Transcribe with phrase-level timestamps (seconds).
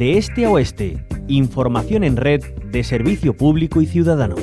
[0.00, 0.96] De este a oeste,
[1.28, 4.34] información en red de servicio público y ciudadano.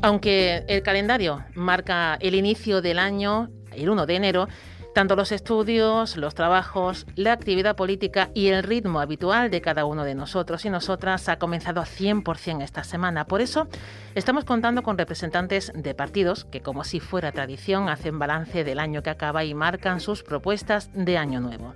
[0.00, 4.48] Aunque el calendario marca el inicio del año, el 1 de enero,
[4.96, 10.04] tanto los estudios, los trabajos, la actividad política y el ritmo habitual de cada uno
[10.04, 13.26] de nosotros y nosotras ha comenzado a 100% esta semana.
[13.26, 13.68] Por eso
[14.14, 19.02] estamos contando con representantes de partidos que, como si fuera tradición, hacen balance del año
[19.02, 21.74] que acaba y marcan sus propuestas de año nuevo.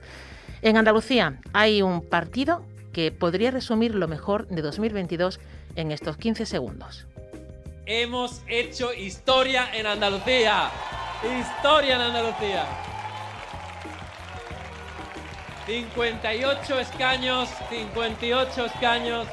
[0.62, 2.64] En Andalucía hay un partido
[2.94, 5.40] que podría resumir lo mejor de 2022
[5.76, 7.06] en estos 15 segundos.
[7.84, 10.70] Hemos hecho historia en Andalucía.
[11.22, 12.89] Historia en Andalucía.
[15.70, 19.28] 58 escaños, 58 escaños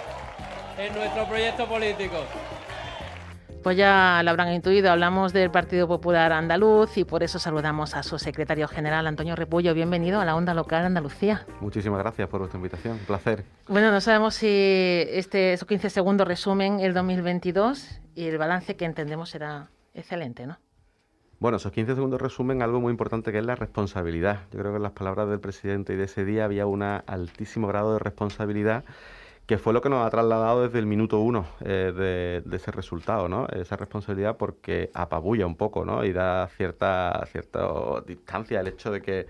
[0.78, 2.18] en nuestro proyecto político.
[3.64, 8.04] Pues ya lo habrán intuido, hablamos del Partido Popular Andaluz y por eso saludamos a
[8.04, 9.74] su secretario general, Antonio Repullo.
[9.74, 11.48] Bienvenido a la Onda Local Andalucía.
[11.60, 13.44] Muchísimas gracias por vuestra invitación, un placer.
[13.68, 18.86] Bueno, no sabemos si este, esos 15 segundos resumen el 2022 y el balance que
[18.86, 20.60] entendemos será excelente, ¿no?
[21.40, 24.46] Bueno, esos 15 segundos resumen algo muy importante que es la responsabilidad.
[24.52, 27.68] Yo creo que en las palabras del presidente y de ese día había un altísimo
[27.68, 28.84] grado de responsabilidad
[29.46, 33.30] que fue lo que nos ha trasladado desde el minuto uno eh, de, ese resultado,
[33.30, 33.48] ¿no?
[33.48, 36.04] Esa responsabilidad porque apabulla un poco, ¿no?
[36.04, 39.28] Y da cierta, cierta distancia el hecho de que,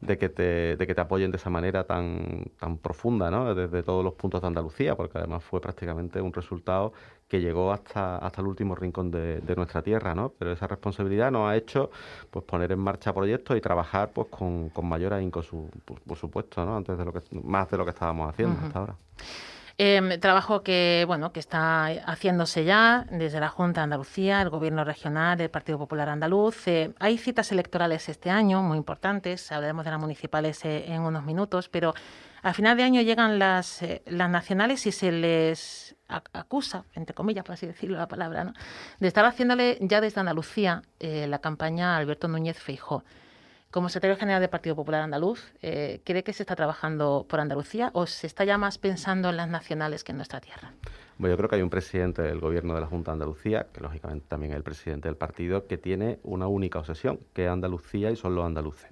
[0.00, 3.54] de que, te, de que te apoyen de esa manera tan, tan profunda, ¿no?
[3.54, 6.94] Desde todos los puntos de Andalucía, porque además fue prácticamente un resultado
[7.28, 10.32] que llegó hasta, hasta el último rincón de, nuestra tierra, ¿no?
[10.38, 11.90] Pero esa responsabilidad nos ha hecho
[12.30, 15.42] pues poner en marcha proyectos y trabajar pues con, mayor ahínco,
[15.84, 16.76] por, supuesto, ¿no?
[16.76, 18.96] Antes de lo que, más de lo que estábamos haciendo hasta ahora.
[19.80, 24.82] Em, trabajo que bueno que está haciéndose ya desde la Junta de Andalucía, el Gobierno
[24.82, 26.66] regional, el Partido Popular Andaluz.
[26.66, 29.52] Eh, hay citas electorales este año muy importantes.
[29.52, 31.94] Hablaremos de las municipales eh, en unos minutos, pero
[32.42, 37.44] a final de año llegan las, eh, las nacionales y se les acusa, entre comillas,
[37.44, 38.54] por así decirlo la palabra, ¿no?
[38.98, 43.04] de estar haciéndole ya desde Andalucía la campaña a Alberto Núñez Feijó.
[43.70, 47.90] Como secretario general del Partido Popular Andaluz, eh, ¿cree que se está trabajando por Andalucía
[47.92, 50.72] o se está ya más pensando en las nacionales que en nuestra tierra?
[51.18, 53.82] Bueno, yo creo que hay un presidente del gobierno de la Junta de Andalucía, que
[53.82, 58.10] lógicamente también es el presidente del partido, que tiene una única obsesión, que es Andalucía
[58.10, 58.90] y son los andaluces.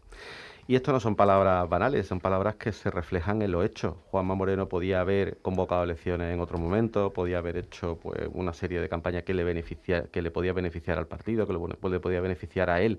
[0.68, 3.94] Y esto no son palabras banales, son palabras que se reflejan en los hechos.
[4.10, 8.80] Juanma Moreno podía haber convocado elecciones en otro momento, podía haber hecho pues, una serie
[8.80, 11.52] de campañas que le, beneficia, que le podía beneficiar al partido, que
[11.88, 12.98] le podía beneficiar a él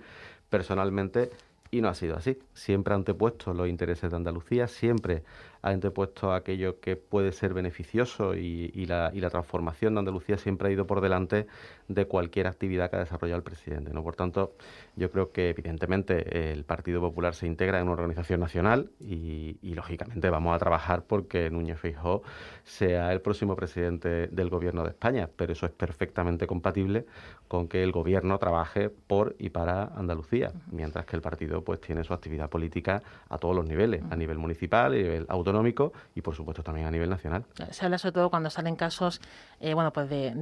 [0.49, 1.29] personalmente,
[1.71, 2.37] y no ha sido así.
[2.53, 5.23] Siempre ha antepuesto los intereses de Andalucía, siempre
[5.61, 10.69] ha antepuesto aquello que puede ser beneficioso y, la, y, la, transformación de Andalucía siempre
[10.69, 11.47] ha ido por delante
[11.87, 13.93] de cualquier actividad que ha desarrollado el presidente.
[13.93, 14.03] ¿no?
[14.03, 14.53] Por tanto,
[14.95, 20.31] yo creo que evidentemente el Partido Popular se integra en una organización nacional y, lógicamente
[20.31, 22.23] vamos a trabajar porque Núñez Feijóo
[22.63, 27.05] sea el próximo presidente del Gobierno de España, pero eso es perfectamente compatible
[27.47, 32.03] con que el Gobierno trabaje por y para Andalucía, mientras que el partido pues tiene
[32.03, 36.35] su actividad política a todos los niveles, a nivel municipal, a nivel autonómico y por
[36.35, 37.45] supuesto también a nivel nacional.
[37.71, 39.21] Se habla sobre todo cuando salen casos,
[39.59, 40.33] eh, bueno, pues de,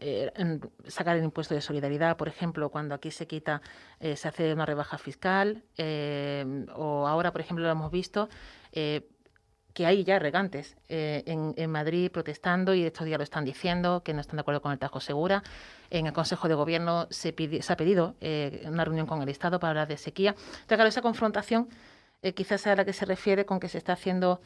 [0.00, 3.60] eh, sacar el impuesto de solidaridad, por ejemplo, cuando aquí se quita,
[4.00, 5.62] eh, se hace una rebaja fiscal,
[6.74, 8.28] o ahora, por ejemplo, lo hemos visto
[9.78, 14.20] que hay ya regantes en, Madrid protestando y estos días lo están diciendo, que no
[14.20, 15.44] están de acuerdo con el Tajo Segura.
[15.88, 18.16] En el Consejo de Gobierno se, ha pedido
[18.64, 20.30] una reunión con el Estado para hablar de sequía.
[20.30, 21.68] Entonces, claro, esa confrontación
[22.22, 24.40] eh, quizás sea la que se refiere con que se está haciendo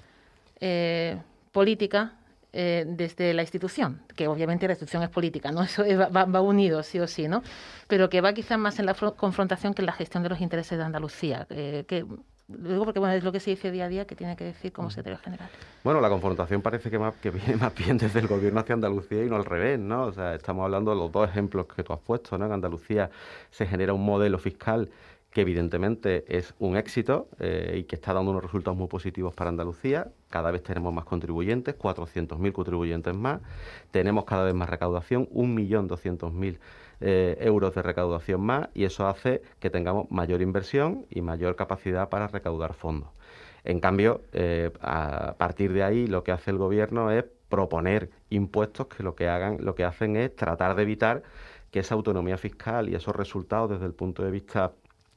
[0.60, 1.16] eh,
[1.50, 2.12] política
[2.52, 5.62] eh, desde la institución, que obviamente la institución es política, ¿no?
[5.62, 7.42] Eso va, unido, sí o sí, ¿no?
[7.88, 10.76] Pero que va quizás más en la confrontación que en la gestión de los intereses
[10.76, 11.46] de Andalucía.
[11.48, 12.04] que,
[12.48, 14.72] digo porque bueno, es lo que se dice día a día que tiene que decir
[14.72, 15.48] como secretario general.
[15.84, 19.24] Bueno, la confrontación parece que, más, que viene más bien desde el gobierno hacia Andalucía
[19.24, 20.04] y no al revés, ¿no?
[20.04, 22.46] O sea, estamos hablando de los dos ejemplos que tú has puesto, ¿no?
[22.46, 23.10] En Andalucía
[23.50, 24.90] se genera un modelo fiscal
[25.32, 29.48] que evidentemente es un éxito eh, y que está dando unos resultados muy positivos para
[29.48, 30.08] Andalucía.
[30.28, 33.40] Cada vez tenemos más contribuyentes, 400.000 contribuyentes más.
[33.90, 36.58] Tenemos cada vez más recaudación, 1.200.000
[37.04, 42.08] eh, euros de recaudación más y eso hace que tengamos mayor inversión y mayor capacidad
[42.08, 43.10] para recaudar fondos.
[43.64, 48.86] En cambio, eh, a partir de ahí lo que hace el gobierno es proponer impuestos
[48.86, 51.22] que lo que hagan, lo que hacen es tratar de evitar
[51.70, 54.72] que esa autonomía fiscal y esos resultados desde el punto de vista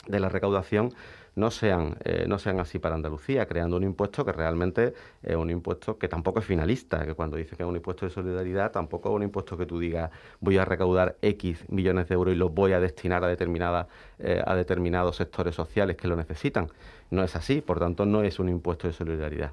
[0.08, 0.90] de la recaudación
[1.36, 5.50] no sean, eh, no sean así para Andalucía, creando un impuesto que realmente es un
[5.50, 9.10] impuesto que tampoco es finalista, que cuando dice que es un impuesto de solidaridad, tampoco
[9.10, 12.54] es un impuesto que tú digas voy a recaudar X millones de euros y los
[12.54, 13.88] voy a destinar a, determinada,
[14.20, 16.70] eh, a determinados sectores sociales que lo necesitan.
[17.12, 19.52] No es así, por tanto no es un impuesto de solidaridad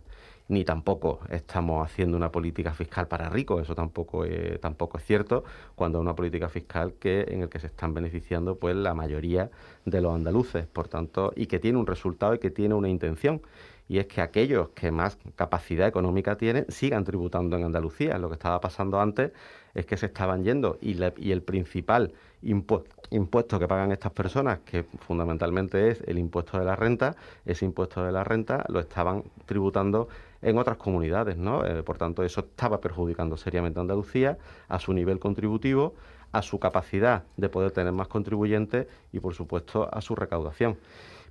[0.52, 5.44] ni tampoco estamos haciendo una política fiscal para ricos, eso tampoco es, tampoco es cierto,
[5.74, 9.50] cuando es una política fiscal que en el que se están beneficiando pues la mayoría
[9.86, 13.40] de los andaluces, por tanto, y que tiene un resultado y que tiene una intención
[13.88, 18.16] y es que aquellos que más capacidad económica tienen sigan tributando en Andalucía.
[18.18, 19.32] Lo que estaba pasando antes
[19.74, 22.12] es que se estaban yendo y, y el principal
[22.42, 27.14] impuesto que pagan estas personas, que fundamentalmente es el impuesto de la renta,
[27.44, 30.08] ese impuesto de la renta lo estaban tributando
[30.42, 31.64] en otras comunidades, ¿no?
[31.64, 35.94] Eh, por tanto, eso estaba perjudicando seriamente a Andalucía, a su nivel contributivo,
[36.32, 40.76] a su capacidad de poder tener más contribuyentes y, por supuesto, a su recaudación.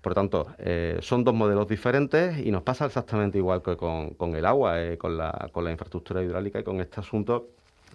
[0.01, 4.45] Por tanto, eh, son dos modelos diferentes y nos pasa exactamente igual que con, el
[4.45, 7.49] agua, eh, con, la, con la infraestructura hidráulica y con este asunto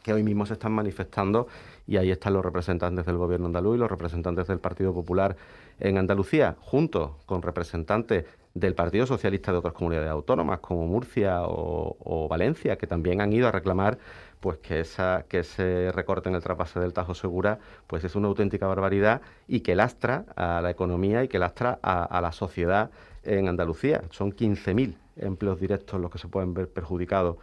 [0.04, 1.48] que hoy mismo se están manifestando
[1.84, 5.36] y ahí están los representantes del gobierno andaluz y los representantes del Partido Popular
[5.80, 8.24] en Andalucía, junto con representantes
[8.56, 13.48] del Partido Socialista de otras comunidades autónomas como Murcia o, Valencia, que también han ido
[13.48, 13.98] a reclamar
[14.40, 18.28] pues que esa que ese recorte en el trasvase del Tajo Segura pues es una
[18.28, 22.90] auténtica barbaridad y que lastra a la economía y que lastra a, a la sociedad
[23.24, 24.02] en Andalucía.
[24.10, 27.36] Son 15.000 empleos directos los que se pueden ver perjudicados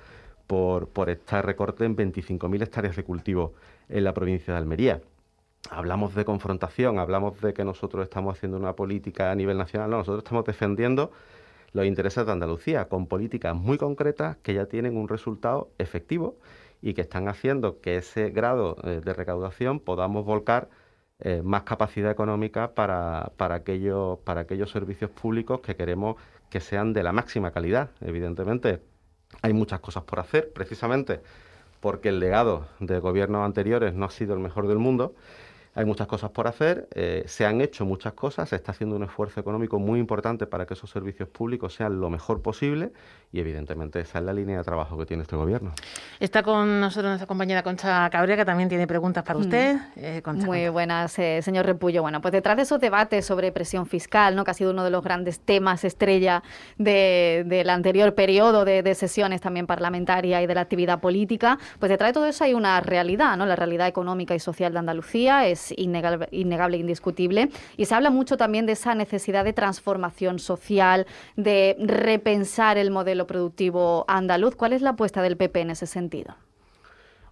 [0.47, 3.53] por, por este recorte en 25.000 hectáreas de cultivo
[3.87, 5.01] en la provincia de Almería.
[5.69, 9.97] Hablamos de confrontación, hablamos de que nosotros estamos haciendo una política a nivel nacional, no,
[9.97, 11.11] nosotros estamos defendiendo
[11.71, 16.37] los intereses de Andalucía con políticas muy concretas que ya tienen un resultado efectivo
[16.81, 20.69] y que están haciendo que ese grado eh, de recaudación podamos volcar
[21.19, 26.17] eh, más capacidad económica para, para, aquellos, para aquellos servicios públicos que queremos
[26.49, 28.81] que sean de la máxima calidad, evidentemente
[29.41, 31.21] hay muchas cosas por hacer, precisamente
[31.79, 35.15] porque el legado de gobiernos anteriores no ha sido el mejor del mundo
[35.75, 39.03] hay muchas cosas por hacer, eh, se han hecho muchas cosas, se está haciendo un
[39.03, 42.91] esfuerzo económico muy importante para que esos servicios públicos sean lo mejor posible
[43.31, 45.73] y evidentemente esa es la línea de trabajo que tiene este gobierno.
[46.19, 49.41] Está con nosotros nuestra compañera Concha Cabrera, que también tiene preguntas para mm.
[49.41, 49.77] usted.
[49.95, 52.03] Eh, muy buenas, eh, señor Repullo.
[52.03, 54.43] Bueno, pues detrás de esos debates sobre presión fiscal, ¿no?
[54.43, 56.43] que ha sido uno de los grandes temas estrella
[56.77, 62.09] del anterior periodo de, de sesiones también parlamentaria y de la actividad política, pues detrás
[62.09, 63.47] de todo eso hay una realidad, ¿no?
[63.47, 67.49] la realidad económica y social de Andalucía es innegable, innegable e indiscutible.
[67.77, 71.05] Y se habla mucho también de esa necesidad de transformación social,
[71.35, 74.55] de repensar el modelo productivo andaluz.
[74.55, 76.35] ¿Cuál es la apuesta del PP en ese sentido?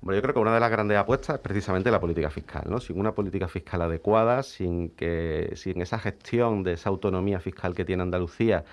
[0.02, 2.80] Bueno, yo creo que una de las grandes apuestas es precisamente la política fiscal, ¿no?
[2.80, 7.86] Sin una política fiscal adecuada, sin que, sin esa gestión de esa autonomía fiscal que
[7.86, 8.64] tiene Andalucía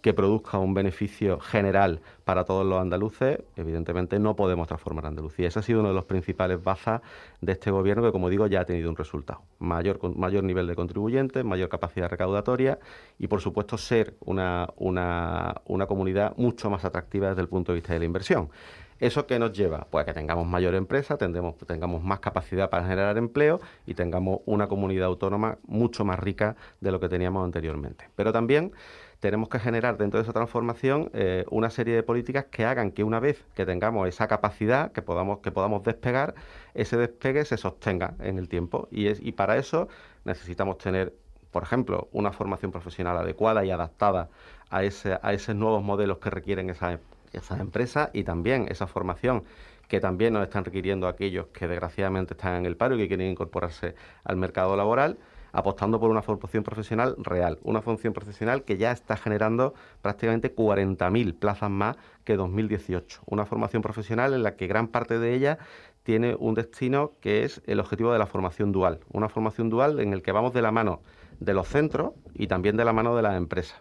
[0.00, 5.48] que produzca un beneficio general para todos los andaluces, evidentemente no podemos transformar Andalucía.
[5.48, 7.00] Ese ha sido uno de los principales bazas
[7.40, 9.42] de este gobierno que, como digo, ya ha tenido un resultado.
[9.58, 12.78] Mayor, mayor nivel de contribuyentes, mayor capacidad recaudatoria
[13.18, 17.76] y, por supuesto, ser una, una, una comunidad mucho más atractiva desde el punto de
[17.76, 18.50] vista de la inversión.
[18.98, 19.86] ¿Eso qué nos lleva?
[19.90, 24.40] Pues a que tengamos mayor empresa, tendremos, tengamos más capacidad para generar empleo y tengamos
[24.46, 28.08] una comunidad autónoma mucho más rica de lo que teníamos anteriormente.
[28.16, 28.72] Pero también
[29.20, 33.04] tenemos que generar dentro de esa transformación eh, una serie de políticas que hagan que
[33.04, 36.34] una vez que tengamos esa capacidad, que podamos, que podamos despegar,
[36.74, 38.88] ese despegue se sostenga en el tiempo.
[38.90, 39.88] Y, es, y para eso
[40.24, 41.14] necesitamos tener,
[41.50, 44.28] por ejemplo, una formación profesional adecuada y adaptada
[44.70, 46.98] a, ese, a esos nuevos modelos que requieren esas,
[47.32, 49.44] esas empresas y también esa formación
[49.88, 53.28] que también nos están requiriendo aquellos que desgraciadamente están en el paro y que quieren
[53.30, 53.94] incorporarse
[54.24, 55.18] al mercado laboral
[55.56, 59.72] apostando por una formación profesional real, una formación profesional que ya está generando
[60.02, 65.32] prácticamente 40.000 plazas más que 2018, una formación profesional en la que gran parte de
[65.32, 65.58] ella
[66.02, 70.12] tiene un destino que es el objetivo de la formación dual, una formación dual en
[70.12, 71.00] el que vamos de la mano
[71.40, 73.80] de los centros y también de la mano de las empresas.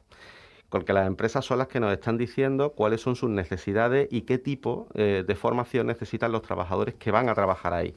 [0.70, 4.38] Porque las empresas son las que nos están diciendo cuáles son sus necesidades y qué
[4.38, 7.96] tipo eh, de formación necesitan los trabajadores que van a trabajar ahí.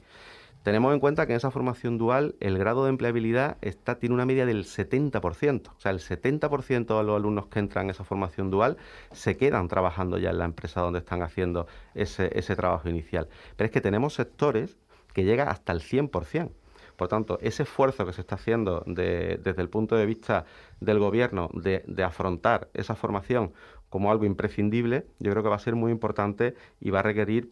[0.63, 4.25] Tenemos en cuenta que en esa formación dual el grado de empleabilidad está, tiene una
[4.25, 5.69] media del 70%.
[5.69, 8.75] O sea, el 70% de los alumnos que entran en esa formación dual
[9.11, 13.29] se quedan trabajando ya en la empresa donde están haciendo ese, trabajo inicial.
[13.55, 14.77] Pero es que tenemos sectores
[15.13, 16.51] que llega hasta el 100%.
[16.97, 20.43] Por tanto, ese esfuerzo que se está haciendo desde el punto de vista
[20.81, 23.53] del gobierno de, afrontar esa formación
[23.87, 27.49] como algo imprescindible, yo creo que va a ser muy importante y va a requerir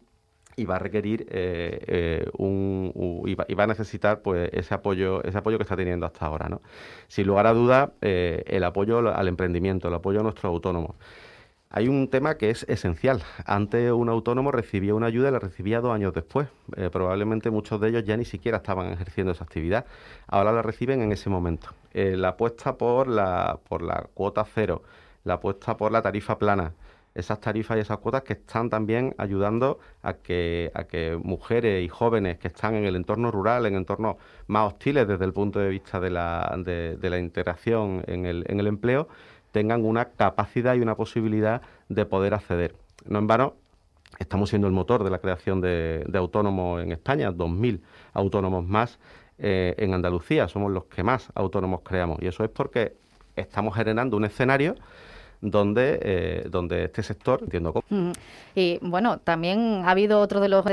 [0.58, 2.92] y va a requerir eh, eh, un,
[3.26, 6.62] y, va, a necesitar pues ese apoyo ese apoyo que está teniendo hasta ahora no
[7.08, 10.96] sin lugar a dudas eh, el apoyo al emprendimiento el apoyo a nuestros autónomos
[11.70, 13.24] hay un tema que es esencial.
[13.46, 16.48] Antes un autónomo recibía una ayuda y la recibía dos años después.
[16.94, 19.86] probablemente muchos de ellos ya ni siquiera estaban ejerciendo esa actividad.
[20.28, 21.68] Ahora la reciben en ese momento.
[21.94, 24.82] la apuesta por la, por la cuota cero,
[25.26, 26.72] la apuesta por la tarifa plana,
[27.18, 31.90] esas tarifas y esas cuotas que están también ayudando a que, a que mujeres y
[31.90, 35.70] jóvenes que están en el entorno rural, en entornos más hostiles desde el punto de
[35.70, 39.08] vista de la, de, la integración en el, en el empleo,
[39.52, 42.76] tengan una capacidad y una posibilidad de poder acceder.
[43.06, 43.56] No en vano,
[44.20, 47.82] estamos siendo el motor de la creación de, autónomos en España, 2.000
[48.14, 49.00] autónomos más
[49.40, 52.20] eh, en Andalucía, somos los que más autónomos creamos.
[52.22, 52.96] Y eso es porque
[53.36, 54.76] estamos generando un escenario
[55.52, 57.84] donde, eh, donde este sector, entiendo.
[57.90, 58.12] Mm.
[58.56, 60.66] Y bueno, también ha habido otro de los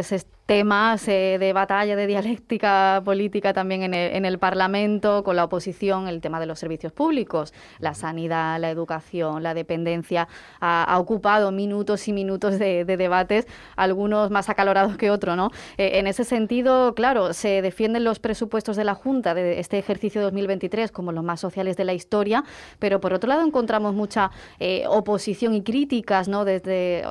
[0.47, 5.45] temas eh, de batalla, de dialéctica política también en el, en el, Parlamento, con la
[5.45, 10.29] oposición, el tema de los servicios públicos, la sanidad, la educación, la dependencia,
[10.61, 13.47] ha, ocupado minutos y minutos de, debates,
[13.77, 15.51] algunos más acalorados que otros, ¿no?
[15.79, 20.21] Eh, en ese sentido, claro, se defienden los presupuestos de la Junta de este ejercicio
[20.23, 22.45] 2023 como los más sociales de la historia,
[22.79, 26.45] pero por otro lado encontramos mucha eh, oposición y críticas, ¿no?
[26.45, 27.05] Desde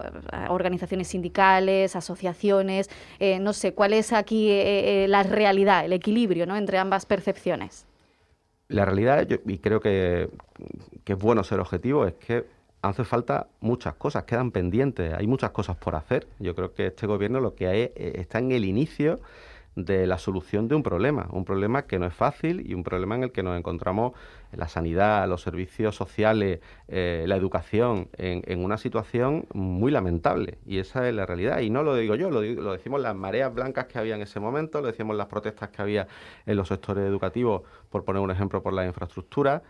[0.49, 2.89] organizaciones sindicales, asociaciones,
[3.25, 6.57] eh, no sé, ¿cuál es aquí eh, eh, la realidad, el equilibrio ¿no?
[6.57, 7.85] entre ambas percepciones?
[8.67, 10.27] La realidad, y creo que,
[11.05, 12.43] es bueno ser objetivo, es que
[12.81, 16.27] hace falta muchas cosas, quedan pendientes, hay muchas cosas por hacer.
[16.39, 19.21] Yo creo que este gobierno lo que hay, está en el inicio
[19.75, 23.15] de la solución de un problema, un problema que no es fácil y un problema
[23.15, 24.13] en el que nos encontramos
[24.51, 30.59] en la sanidad, los servicios sociales, eh, la educación, en, una situación muy lamentable.
[30.65, 31.59] Y esa es la realidad.
[31.59, 34.79] Y no lo digo yo, lo, decimos las mareas blancas que había en ese momento,
[34.81, 36.07] lo decimos las protestas que había
[36.45, 39.63] en los sectores educativos, por poner un ejemplo, por la infraestructura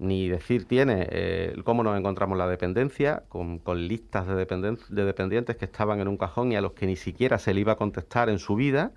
[0.00, 5.56] ni decir tiene eh, cómo nos encontramos la dependencia, con, con listas de, de, dependientes
[5.56, 7.76] que estaban en un cajón y a los que ni siquiera se le iba a
[7.76, 8.92] contestar en su vida,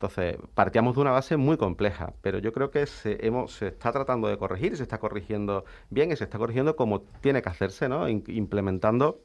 [0.00, 3.92] entonces, partíamos de una base muy compleja, pero yo creo que se, hemos, se está
[3.92, 7.86] tratando de corregir, se está corrigiendo bien y se está corrigiendo como tiene que hacerse,
[7.86, 8.08] ¿no?
[8.08, 9.20] implementando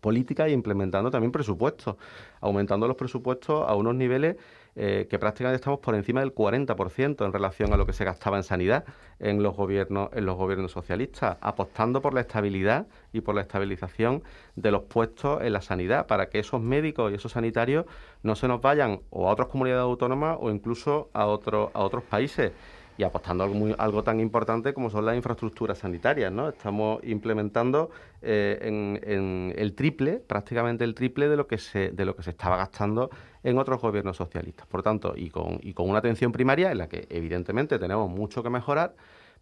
[0.00, 1.96] política e implementando también presupuestos,
[2.40, 4.36] aumentando los presupuestos a unos niveles
[4.76, 8.36] eh, que prácticamente estamos por encima del 40% en relación a lo que se gastaba
[8.36, 8.84] en sanidad
[9.18, 14.22] en los gobiernos en los gobiernos socialistas, apostando por la estabilidad y por la estabilización
[14.54, 17.86] de los puestos en la sanidad para que esos médicos y esos sanitarios
[18.22, 22.04] no se nos vayan o a otras comunidades autónomas o incluso a otros a otros
[22.04, 22.52] países
[22.98, 26.32] y apostando algo, muy, algo tan importante como son las infraestructuras sanitarias.
[26.32, 26.48] ¿no?
[26.48, 27.90] Estamos implementando
[28.22, 32.30] eh, en, el triple, prácticamente el triple de lo que se, de lo que se
[32.30, 33.10] estaba gastando
[33.42, 34.66] en otros gobiernos socialistas.
[34.66, 38.42] Por tanto, y con, y con una atención primaria en la que evidentemente tenemos mucho
[38.42, 38.94] que mejorar,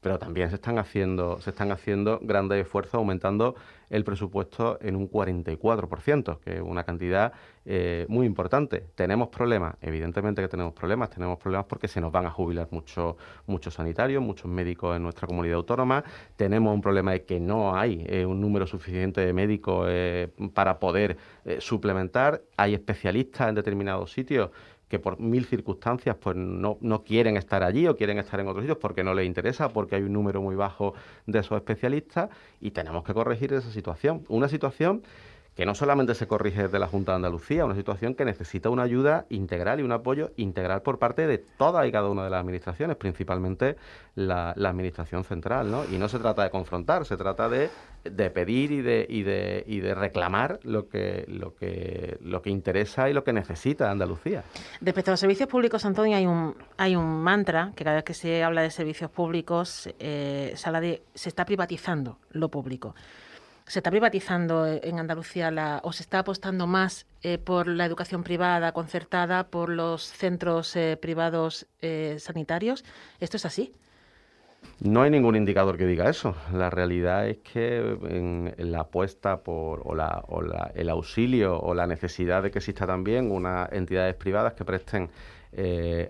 [0.05, 3.55] pero también se están haciendo, se están haciendo grandes esfuerzos aumentando
[3.89, 7.33] el presupuesto en un 44%, que es una cantidad
[7.65, 8.85] eh, muy importante.
[8.95, 9.77] ¿Tenemos problemas?
[9.81, 11.09] Evidentemente que tenemos problemas.
[11.09, 15.27] Tenemos problemas porque se nos van a jubilar muchos muchos sanitarios, muchos médicos en nuestra
[15.27, 16.05] comunidad autónoma.
[16.37, 20.79] Tenemos un problema de que no hay eh, un número suficiente de médicos eh, para
[20.79, 21.17] poder
[21.61, 22.43] suplementar.
[22.59, 24.51] Hay especialistas en determinados sitios
[24.89, 28.63] que por mil circunstancias pues no, no quieren estar allí o quieren estar en otros
[28.63, 30.95] sitios porque no les interesa, porque hay un número muy bajo
[31.27, 34.25] de esos especialistas y tenemos que corregir esa situación.
[34.29, 35.03] Una situación
[35.55, 38.83] que no solamente se corrige desde la Junta de Andalucía, una situación que necesita una
[38.83, 42.41] ayuda integral y un apoyo integral por parte de todas y cada una de las
[42.41, 43.77] administraciones, principalmente
[44.17, 45.71] la, Administración Central.
[45.71, 45.85] ¿no?
[45.85, 47.71] Y no se trata de confrontar, se trata de,
[48.31, 53.09] pedir y de, y, de, y de reclamar lo que, lo, que, lo que interesa
[53.09, 54.43] y lo que necesita Andalucía.
[54.81, 58.15] Respecto a los servicios públicos, Antonio, hay un, hay un mantra que cada vez que
[58.15, 62.95] se habla de servicios públicos eh, se habla de se está privatizando lo público
[63.67, 68.23] se está privatizando en Andalucía la, o se está apostando más eh, por la educación
[68.23, 72.85] privada concertada, por los centros eh, privados eh, sanitarios.
[73.21, 73.73] ¿Esto es así?
[74.81, 76.37] No hay ningún indicador que diga eso.
[76.53, 81.75] La realidad es que en, la apuesta por o, la, o la, el auxilio o
[81.75, 85.11] la necesidad de que exista también unas entidades privadas que presten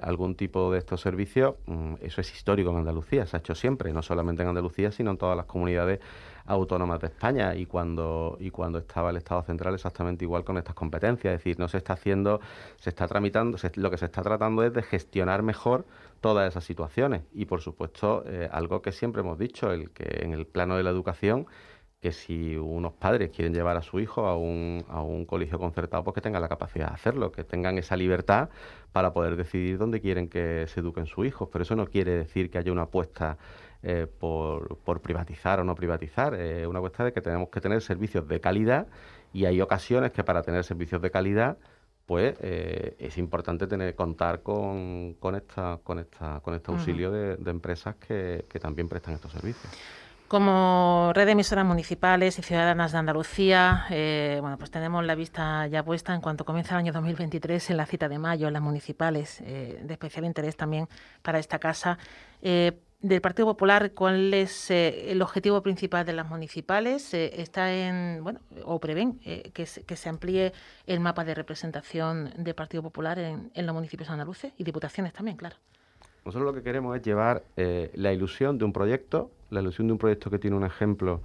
[0.01, 3.93] algún tipo de estos servicios, mm, eso es histórico en Andalucía, se ha hecho siempre,
[3.93, 6.01] no solamente en Andalucía, sino en todas las comunidades
[6.47, 10.75] autónomas de España y cuando, y cuando estaba el Estado central exactamente igual con estas
[10.75, 11.35] competencias.
[11.35, 12.41] Es decir, no se está haciendo,
[12.79, 15.87] se está tramitando, lo que se está tratando es de gestionar mejor
[16.21, 17.23] todas esas situaciones.
[17.33, 20.83] Y por supuesto, eh, algo que siempre hemos dicho, el que en el plano de
[20.83, 21.47] la educación
[22.05, 26.05] que si unos padres quieren llevar a su hijo a un, a un colegio concertado,
[26.05, 28.51] pues que tengan la capacidad de hacerlo, que tengan esa libertad
[28.93, 31.49] para poder decidir dónde quieren que se eduquen sus hijos.
[31.51, 33.39] Pero eso no quiere decir que haya una apuesta
[33.85, 36.35] eh, por, por, privatizar o no privatizar.
[36.35, 38.87] Es una cuestión de que tenemos que tener servicios de calidad
[39.33, 41.59] y hay ocasiones que para tener servicios de calidad
[42.07, 47.51] pues eh, es importante tener contar con, con, esta, con, esta, con este auxilio de,
[47.51, 49.73] empresas que, que también prestan estos servicios.
[50.29, 55.67] Como red de emisoras municipales y ciudadanas de Andalucía, eh, bueno, pues tenemos la vista
[55.67, 58.63] ya puesta en cuanto comienza el año 2023 en la cita de mayo, en las
[58.63, 60.89] municipales, eh, de especial interés también
[61.23, 61.99] para esta casa.
[62.41, 62.73] Eh,
[63.05, 67.13] del Partido Popular, ¿cuál es el objetivo principal de las municipales?
[67.13, 70.53] ¿Está en, bueno, o prevén que, se, que se amplíe
[70.87, 75.37] el mapa de representación del Partido Popular en, en los municipios andaluces y diputaciones también,
[75.37, 75.57] claro?
[76.25, 79.93] Nosotros lo que queremos es llevar eh, la ilusión de un proyecto, la ilusión de
[79.93, 81.21] un proyecto que tiene un ejemplo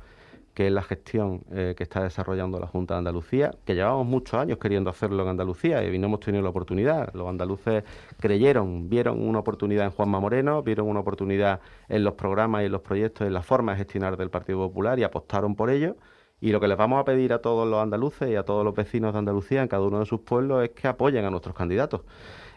[0.53, 4.39] que es la gestión eh, que está desarrollando la Junta de Andalucía, que llevamos muchos
[4.39, 7.13] años queriendo hacerlo en Andalucía y no hemos tenido la oportunidad.
[7.13, 7.84] Los andaluces
[8.20, 12.72] creyeron, vieron una oportunidad en Juanma Moreno, vieron una oportunidad en los programas y en
[12.72, 15.96] los proyectos, en la forma de gestionar del Partido Popular y apostaron por ello.
[16.41, 18.74] Y lo que les vamos a pedir a todos los andaluces y a todos los
[18.74, 22.01] vecinos de Andalucía en cada uno de sus pueblos es que apoyen a nuestros candidatos.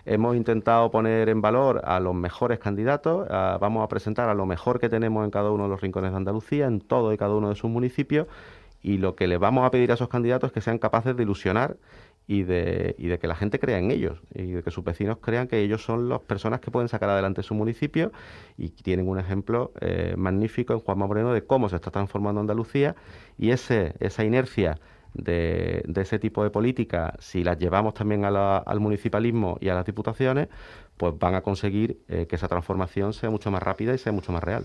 [0.04, 4.80] Hemos intentado poner en valor a los mejores candidatos, vamos a presentar a lo mejor
[4.80, 7.50] que tenemos en cada uno de los rincones de Andalucía, en todo y cada uno
[7.50, 8.26] de sus municipios,
[8.82, 11.22] y lo que les vamos a pedir a esos candidatos es que sean capaces de
[11.22, 11.76] ilusionar
[12.26, 15.18] y de, y de que la gente crea en ellos y de que sus vecinos
[15.20, 18.12] crean que ellos son las personas que pueden sacar adelante su municipio
[18.56, 22.96] y tienen un ejemplo eh, magnífico en Juanma Moreno de cómo se está transformando Andalucía
[23.38, 24.78] y ese, esa inercia
[25.14, 30.48] de, ese tipo de políticas, si las llevamos también al municipalismo y a las diputaciones,
[30.96, 34.32] pues van a conseguir eh, que esa transformación sea mucho más rápida y sea mucho
[34.32, 34.64] más real.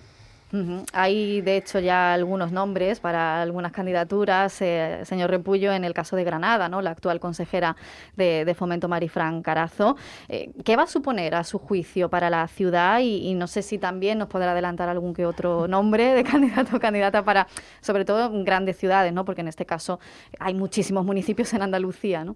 [0.94, 4.62] Hay, de hecho, ya algunos nombres para algunas candidaturas.
[4.62, 6.82] Eh, señor Repullo, en el caso de Granada, ¿no?
[6.82, 7.76] la actual consejera
[8.16, 9.98] de, Fomento Marifran Carazo.
[10.30, 13.00] Eh, ¿Qué va a suponer, a su juicio, para la ciudad?
[13.02, 16.80] Y, no sé si también nos podrá adelantar algún que otro nombre de candidato o
[16.80, 17.48] candidata para,
[17.82, 19.26] sobre todo, grandes ciudades, ¿no?
[19.26, 20.00] porque en este caso
[20.40, 22.24] hay muchísimos municipios en Andalucía.
[22.24, 22.36] ¿no?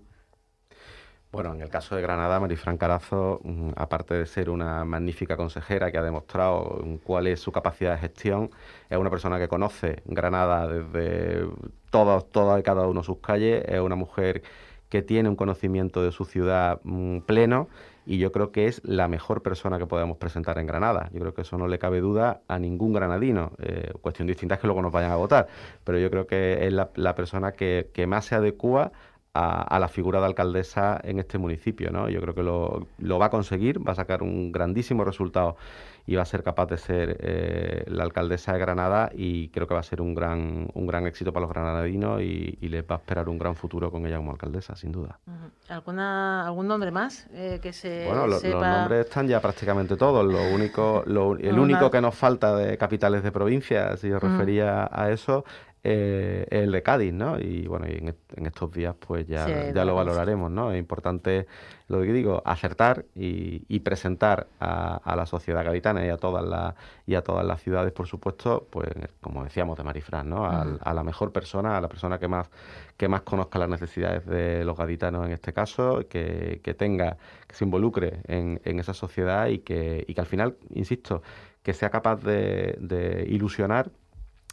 [1.31, 5.89] Bueno, en el caso de Granada, Marifran Carazo, mm, aparte de ser una magnífica consejera
[5.89, 8.49] que ha demostrado cuál es su capacidad de gestión,
[8.89, 11.47] es una persona que conoce Granada desde
[11.89, 14.43] todas, todas y cada una de sus calles, es una mujer
[14.89, 17.69] que tiene un conocimiento de su ciudad mm, pleno
[18.05, 21.09] y yo creo que es la mejor persona que podemos presentar en Granada.
[21.13, 23.53] Yo creo que eso no le cabe duda a ningún granadino.
[23.59, 25.47] Eh, cuestión distinta es que luego nos vayan a votar,
[25.85, 28.91] pero yo creo que es la, persona que, que más se adecua
[29.33, 31.91] a, la figura de alcaldesa en este municipio.
[31.91, 32.09] ¿no?
[32.09, 35.57] Yo creo que lo, lo, va a conseguir, va a sacar un grandísimo resultado
[36.05, 39.73] y va a ser capaz de ser eh, la alcaldesa de Granada y creo que
[39.73, 42.97] va a ser un gran, un gran éxito para los granadinos y, les va a
[42.99, 45.19] esperar un gran futuro con ella como alcaldesa, sin duda.
[45.67, 50.25] ¿Alguna, ¿Algún nombre más eh, que se Bueno, los nombres están ya prácticamente todos.
[50.25, 55.11] Lo único, el único que nos falta de capitales de provincia, si yo refería a
[55.11, 55.43] eso,
[55.83, 57.39] eh, el de Cádiz, ¿no?
[57.39, 60.71] Y bueno, y en, estos días pues ya, ya lo valoraremos, ¿no?
[60.71, 61.47] Es importante,
[61.87, 66.75] lo que digo, acertar y, presentar a, la sociedad gaditana y a todas las
[67.07, 68.89] y a todas las ciudades, por supuesto, pues
[69.21, 70.45] como decíamos de Marifran, ¿no?
[70.45, 72.51] A, la mejor persona, a la persona que más
[72.95, 77.17] que más conozca las necesidades de los gaditanos en este caso, que, que tenga,
[77.47, 81.23] que se involucre en, en esa sociedad y que, y que al final, insisto,
[81.63, 83.89] que sea capaz de, de ilusionar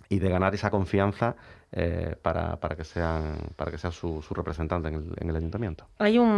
[0.09, 1.37] y de ganar esa confianza
[1.71, 5.37] eh, para, para, que sean para que sea su, su representante en el, en el,
[5.37, 5.87] ayuntamiento.
[5.99, 6.29] Hay un,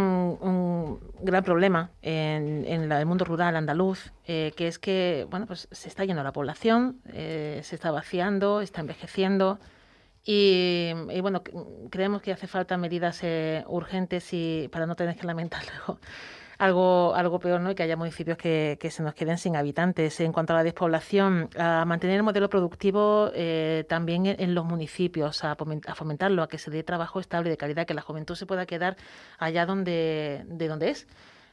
[0.40, 5.68] un gran problema en, en, el mundo rural andaluz, eh, que es que bueno pues
[5.70, 9.60] se está yendo la población, eh, se está vaciando, está envejeciendo.
[10.22, 11.42] Y, bueno,
[11.90, 13.22] creemos que hace falta medidas
[13.66, 15.98] urgentes y para no tener que lamentar luego
[16.60, 17.70] algo, algo peor, ¿no?
[17.70, 20.20] Y que haya municipios que, que se nos queden sin habitantes.
[20.20, 25.42] En cuanto a la despoblación, a mantener el modelo productivo eh, también en, los municipios,
[25.42, 28.66] a, fomentarlo, a que se dé trabajo estable de calidad, que la juventud se pueda
[28.66, 28.98] quedar
[29.38, 31.06] allá donde, de donde es.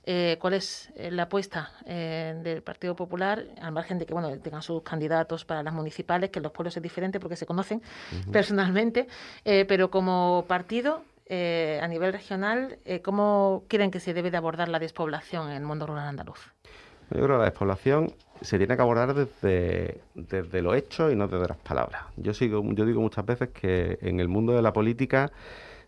[0.09, 4.61] Eh, cuál es eh, la apuesta del Partido Popular, al margen de que bueno tengan
[4.61, 7.81] sus candidatos para las municipales, que en los pueblos es diferente porque se conocen
[8.31, 9.07] personalmente,
[9.43, 14.69] pero como partido, eh, a nivel regional, eh, ¿cómo creen que se debe de abordar
[14.69, 16.39] la despoblación en el mundo rural andaluz?
[17.09, 21.27] Yo creo que la despoblación se tiene que abordar desde, desde los hechos y no
[21.27, 22.03] desde las palabras.
[22.17, 25.31] Yo, sigo, yo digo muchas veces que en el mundo de la política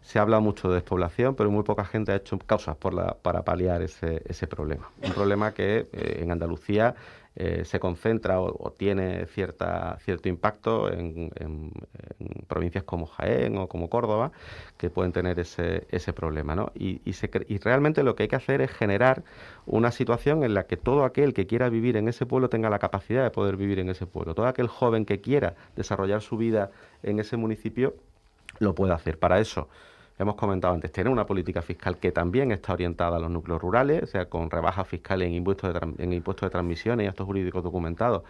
[0.02, 3.44] se habla mucho de despoblación, pero muy poca gente ha hecho causas por la, para
[3.44, 4.90] paliar ese, problema.
[5.04, 6.96] Un problema que eh, en Andalucía
[7.36, 11.32] eh, se concentra o, tiene cierta, cierto impacto en,
[12.48, 14.32] provincias como Jaén o como Córdoba,
[14.78, 16.56] que pueden tener ese, ese problema.
[16.56, 16.72] ¿no?
[16.74, 19.24] Y, y, realmente lo que hay que hacer es generar
[19.68, 22.80] una situación en la que todo aquel que quiera vivir en ese pueblo tenga la
[22.80, 24.34] capacidad de poder vivir en ese pueblo.
[24.34, 26.72] Todo aquel joven que quiera desarrollar su vida
[27.04, 27.94] en ese municipio
[28.58, 29.20] lo puede hacer.
[29.20, 29.70] Para eso
[30.20, 34.04] hemos comentado antes, tener una política fiscal que también está orientada a los núcleos rurales,
[34.04, 37.64] o sea, con rebajas fiscales en impuestos de, en impuestos de transmisión y actos jurídicos
[37.64, 38.24] documentados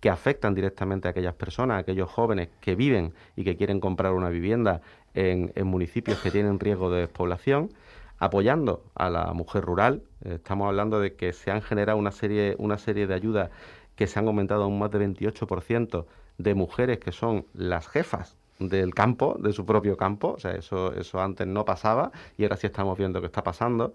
[0.00, 4.12] que afectan directamente a aquellas personas, a aquellos jóvenes que viven y que quieren comprar
[4.12, 4.82] una vivienda
[5.14, 7.70] en, municipios que tienen riesgo de despoblación,
[8.18, 10.02] apoyando a la mujer rural.
[10.22, 13.50] Estamos hablando de que se han generado una serie, una serie de ayudas
[13.94, 16.06] que se han aumentado un más de 28%
[16.38, 20.34] de mujeres que son las jefas del campo, de su propio campo.
[20.36, 23.92] O sea, eso, eso antes no pasaba y ahora sí estamos viendo que está pasando.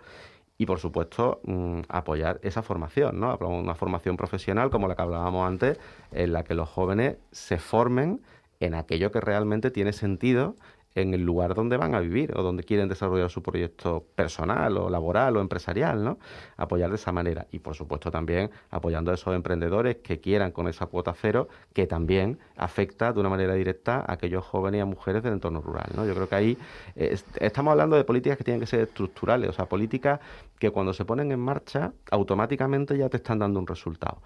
[0.58, 3.36] Y por supuesto, mm, apoyar esa formación, ¿no?
[3.38, 5.80] Una formación profesional como la que hablábamos antes,
[6.12, 8.21] en la que los jóvenes se formen
[8.60, 10.56] en aquello que realmente tiene sentido
[10.95, 14.89] en el lugar donde van a vivir o donde quieren desarrollar su proyecto personal o
[14.89, 16.19] laboral o empresarial, ¿no?
[16.58, 20.67] Apoyar de esa manera y por supuesto también apoyando a esos emprendedores que quieran con
[20.67, 24.86] esa cuota cero que también afecta de una manera directa a aquellos jóvenes y a
[24.86, 26.06] mujeres del entorno rural, ¿no?
[26.06, 26.58] Yo creo que ahí
[26.95, 30.19] eh, estamos hablando de políticas que tienen que ser estructurales, o sea, políticas
[30.60, 34.21] que cuando se ponen en marcha automáticamente ya te están dando un resultado.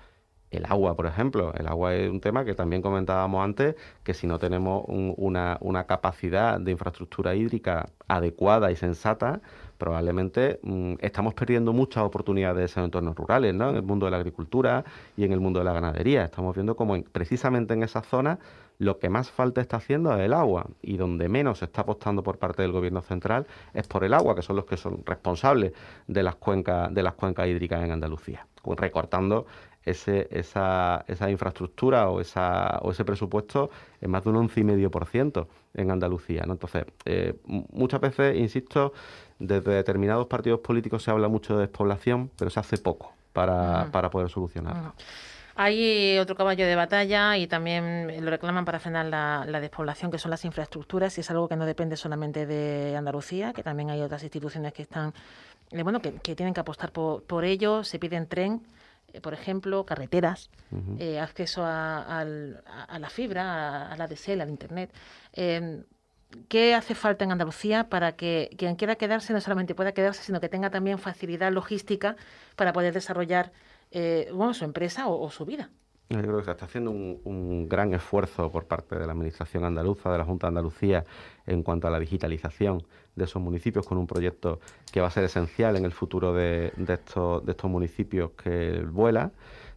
[0.51, 1.53] El agua, por ejemplo.
[1.55, 6.59] El agua es un tema que también comentábamos antes, que si no tenemos una, capacidad
[6.59, 9.41] de infraestructura hídrica adecuada y sensata,
[9.77, 13.69] probablemente mm, estamos perdiendo muchas oportunidades en entornos rurales, ¿no?
[13.69, 14.85] en el mundo de la agricultura
[15.17, 16.23] y en el mundo de la ganadería.
[16.23, 18.39] Estamos viendo como precisamente en esas zonas
[18.77, 22.23] lo que más falta está haciendo es el agua y donde menos se está apostando
[22.23, 25.73] por parte del gobierno central es por el agua, que son los que son responsables
[26.07, 29.45] de las cuencas, de las cuencas hídricas en Andalucía, recortando
[29.85, 33.69] ese, esa, esa infraestructura o, esa, o ese presupuesto
[34.01, 36.43] en más de un 11,5% en Andalucía.
[36.45, 36.53] ¿no?
[36.53, 38.93] Entonces, eh, muchas veces, insisto,
[39.39, 44.09] desde determinados partidos políticos se habla mucho de despoblación, pero se hace poco para, para
[44.09, 44.93] poder solucionarlo.
[45.57, 50.17] Hay otro caballo de batalla y también lo reclaman para frenar la, la, despoblación, que
[50.17, 54.01] son las infraestructuras, y es algo que no depende solamente de Andalucía, que también hay
[54.01, 55.13] otras instituciones que están,
[55.71, 57.85] eh, bueno, que, que, tienen que apostar por, por ello.
[57.85, 58.63] Se piden tren
[59.21, 60.49] por ejemplo, carreteras,
[60.99, 64.93] eh, acceso a, la fibra, a, la DSL, al Internet.
[65.33, 65.83] Em,
[66.49, 70.41] ¿Qué hace falta en Andalucía para que quien quiera quedarse no solamente pueda quedarse, sino
[70.41, 72.17] que tenga también facilidad logística
[72.55, 73.53] para poder desarrollar
[73.91, 75.69] eh, bueno, su empresa o su vida?
[76.07, 80.11] Yo creo que se está haciendo un, gran esfuerzo por parte de la Administración andaluza,
[80.11, 81.03] de la Junta de Andalucía,
[81.47, 82.83] en cuanto a la digitalización
[83.15, 84.59] de esos municipios, con un proyecto
[84.91, 89.31] que va a ser esencial en el futuro de, estos, de estos municipios que vuela,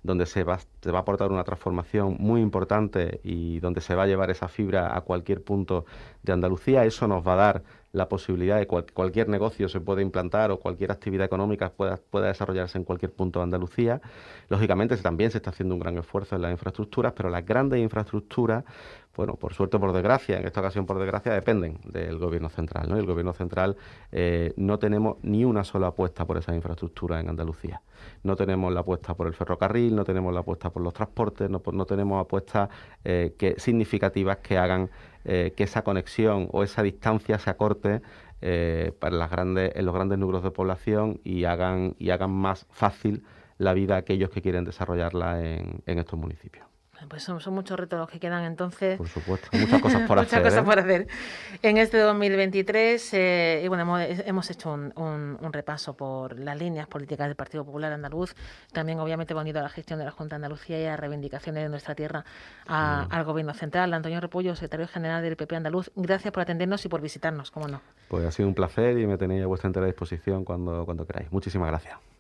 [0.08, 4.30] donde se va, a aportar una transformación muy importante y donde se va a llevar
[4.30, 5.84] esa fibra a cualquier punto
[6.22, 6.86] de Andalucía.
[6.86, 10.60] Eso nos va a dar la posibilidad de que cualquier negocio se pueda implantar o
[10.60, 14.00] cualquier actividad económica pueda, pueda desarrollarse en cualquier punto de Andalucía.
[14.48, 18.64] Lógicamente también se está haciendo un gran esfuerzo en las infraestructuras, pero las grandes infraestructuras,
[19.18, 22.88] bueno, por suerte o por desgracia, en esta ocasión por desgracia, dependen del gobierno central.
[22.88, 22.96] ¿no?
[22.96, 23.76] el gobierno central
[24.12, 27.82] eh, no tenemos ni una sola apuesta por esas infraestructuras en Andalucía.
[28.22, 31.60] No tenemos la apuesta por el ferrocarril, no tenemos la apuesta por los transportes, no,
[31.84, 32.68] tenemos apuestas
[33.02, 34.88] eh, que, significativas que hagan
[35.24, 38.00] eh, que esa conexión o esa distancia se acorte
[39.00, 43.24] para las grandes, en los grandes núcleos de población y hagan, y hagan más fácil
[43.56, 46.67] la vida a aquellos que quieren desarrollarla en estos municipios.
[47.08, 48.98] Pues son, muchos retos los que quedan entonces.
[48.98, 50.40] Por supuesto, muchas cosas por hacer.
[50.40, 50.66] muchas cosas ¿eh?
[50.66, 51.06] por hacer.
[51.62, 57.36] En este 2023, eh, y bueno, hemos, hecho un, repaso por las líneas políticas del
[57.36, 58.34] Partido Popular Andaluz,
[58.72, 61.62] también obviamente hemos ido a la gestión de la Junta de Andalucía y a reivindicaciones
[61.62, 62.24] de nuestra tierra
[62.66, 63.12] mm.
[63.12, 63.94] al Gobierno Central.
[63.94, 67.80] Antonio Repullo, secretario general del PP Andaluz, gracias por atendernos y por visitarnos, cómo no.
[68.08, 71.30] Pues ha sido un placer y me tenéis a vuestra entera disposición cuando, cuando queráis.
[71.30, 72.17] Muchísimas gracias.